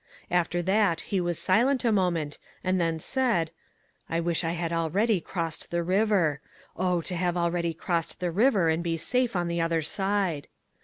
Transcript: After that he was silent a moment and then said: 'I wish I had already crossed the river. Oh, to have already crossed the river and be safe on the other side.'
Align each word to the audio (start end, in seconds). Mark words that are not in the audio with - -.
After 0.31 0.63
that 0.63 1.01
he 1.01 1.21
was 1.21 1.37
silent 1.37 1.85
a 1.85 1.91
moment 1.91 2.39
and 2.63 2.81
then 2.81 2.99
said: 2.99 3.51
'I 4.09 4.21
wish 4.21 4.43
I 4.43 4.53
had 4.53 4.73
already 4.73 5.21
crossed 5.21 5.69
the 5.69 5.83
river. 5.83 6.41
Oh, 6.75 7.01
to 7.01 7.15
have 7.15 7.37
already 7.37 7.75
crossed 7.75 8.19
the 8.19 8.31
river 8.31 8.67
and 8.67 8.81
be 8.83 8.97
safe 8.97 9.35
on 9.35 9.47
the 9.47 9.61
other 9.61 9.83
side.' 9.83 10.47